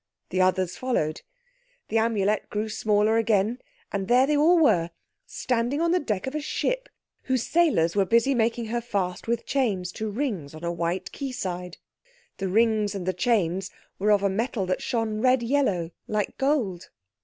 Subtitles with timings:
[0.31, 1.21] The others followed.
[1.89, 3.59] The Amulet grew smaller again,
[3.91, 4.89] and there they all were,
[5.27, 6.89] standing on the deck of a ship
[7.25, 11.31] whose sailors were busy making her fast with chains to rings on a white quay
[11.31, 11.77] side.
[12.37, 13.69] The rings and the chains
[13.99, 16.89] were of a metal that shone red yellow like gold.